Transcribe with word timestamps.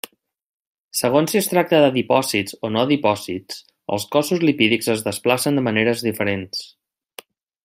Segons 0.99 1.33
si 1.33 1.37
es 1.41 1.49
tracta 1.51 1.81
d'adipòcits 1.83 2.57
o 2.67 2.71
no-adipòcits, 2.77 3.61
els 3.99 4.09
cossos 4.17 4.43
lipídics 4.49 4.93
es 4.97 5.07
desplacen 5.11 5.61
de 5.61 5.69
maneres 5.69 6.07
diferents. 6.11 6.69